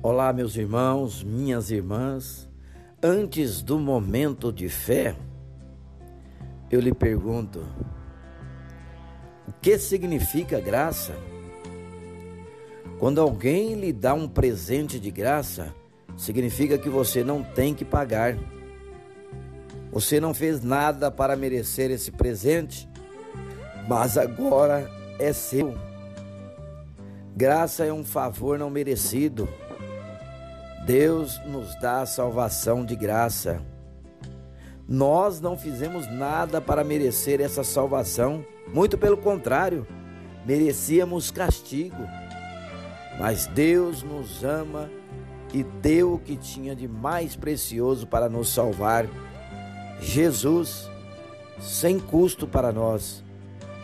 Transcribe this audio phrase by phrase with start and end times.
[0.00, 2.48] Olá, meus irmãos, minhas irmãs.
[3.02, 5.16] Antes do momento de fé,
[6.70, 7.64] eu lhe pergunto:
[9.48, 11.16] o que significa graça?
[13.00, 15.74] Quando alguém lhe dá um presente de graça,
[16.16, 18.38] significa que você não tem que pagar.
[19.90, 22.88] Você não fez nada para merecer esse presente,
[23.88, 24.88] mas agora
[25.18, 25.74] é seu.
[27.36, 29.48] Graça é um favor não merecido.
[30.88, 33.60] Deus nos dá a salvação de graça.
[34.88, 38.42] Nós não fizemos nada para merecer essa salvação,
[38.72, 39.86] muito pelo contrário,
[40.46, 42.08] merecíamos castigo.
[43.18, 44.90] Mas Deus nos ama
[45.52, 49.06] e deu o que tinha de mais precioso para nos salvar.
[50.00, 50.90] Jesus,
[51.60, 53.22] sem custo para nós.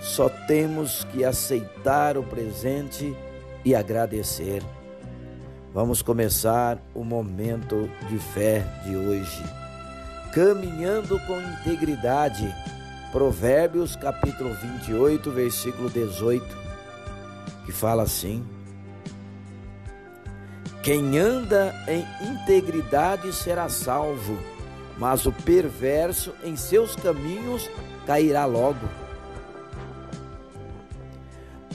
[0.00, 3.14] Só temos que aceitar o presente
[3.62, 4.62] e agradecer.
[5.74, 9.42] Vamos começar o momento de fé de hoje.
[10.32, 12.48] Caminhando com integridade.
[13.10, 16.46] Provérbios capítulo 28, versículo 18,
[17.66, 18.46] que fala assim:
[20.80, 24.38] Quem anda em integridade será salvo,
[24.96, 27.68] mas o perverso em seus caminhos
[28.06, 29.03] cairá logo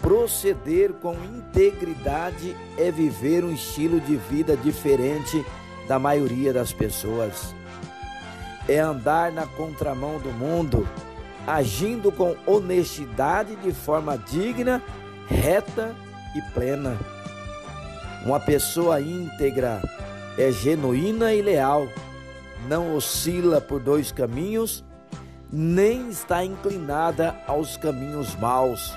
[0.00, 5.44] proceder com integridade é viver um estilo de vida diferente
[5.86, 7.54] da maioria das pessoas.
[8.68, 10.86] É andar na contramão do mundo,
[11.46, 14.82] agindo com honestidade de forma digna,
[15.26, 15.94] reta
[16.34, 16.98] e plena.
[18.24, 19.80] Uma pessoa íntegra
[20.36, 21.88] é genuína e leal,
[22.68, 24.84] não oscila por dois caminhos,
[25.50, 28.92] nem está inclinada aos caminhos maus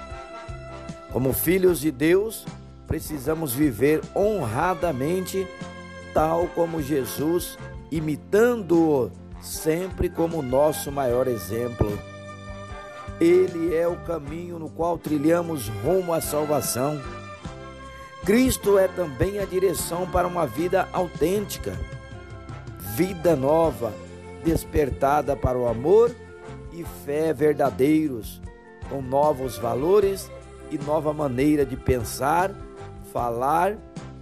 [1.12, 2.46] como filhos de Deus,
[2.88, 5.48] precisamos viver honradamente,
[6.14, 7.58] tal como Jesus,
[7.92, 11.98] imitando-o sempre como nosso maior exemplo.
[13.20, 17.02] Ele é o caminho no qual trilhamos rumo à salvação.
[18.26, 21.78] Cristo é também a direção para uma vida autêntica,
[22.96, 23.94] vida nova,
[24.44, 26.16] despertada para o amor
[26.72, 28.42] e fé verdadeiros,
[28.90, 30.32] com novos valores
[30.72, 32.52] e nova maneira de pensar,
[33.12, 33.78] falar,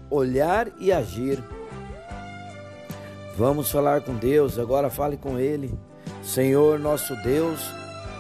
[0.10, 1.42] olhar e agir.
[3.38, 5.72] Vamos falar com Deus, agora fale com Ele.
[6.24, 7.62] Senhor nosso Deus,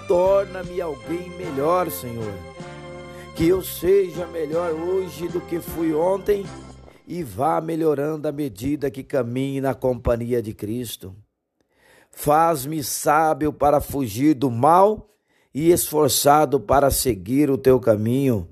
[0.08, 2.34] torna-me alguém melhor, Senhor.
[3.36, 6.46] Que eu seja melhor hoje do que fui ontem
[7.08, 11.16] e vá melhorando à medida que caminhe na companhia de Cristo.
[12.12, 15.10] Faz-me sábio para fugir do mal
[15.60, 18.48] e esforçado para seguir o teu caminho.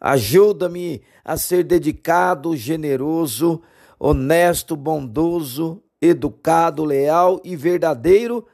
[0.00, 3.60] Ajuda-me a ser dedicado, generoso,
[3.98, 8.46] honesto, bondoso, educado, leal e verdadeiro,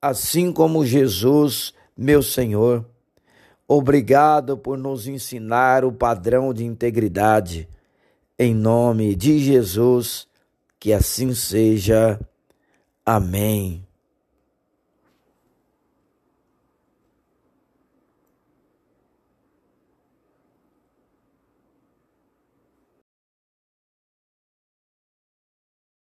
[0.00, 2.86] assim como Jesus, meu Senhor.
[3.68, 7.68] Obrigado por nos ensinar o padrão de integridade.
[8.38, 10.26] Em nome de Jesus,
[10.80, 12.18] que assim seja.
[13.04, 13.85] Amém.